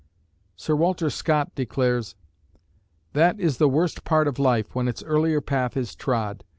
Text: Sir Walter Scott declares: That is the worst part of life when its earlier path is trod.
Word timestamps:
Sir 0.55 0.75
Walter 0.75 1.11
Scott 1.11 1.53
declares: 1.53 2.15
That 3.13 3.39
is 3.39 3.57
the 3.59 3.69
worst 3.69 4.03
part 4.03 4.27
of 4.27 4.39
life 4.39 4.73
when 4.73 4.87
its 4.87 5.03
earlier 5.03 5.41
path 5.41 5.77
is 5.77 5.93
trod. 5.93 6.43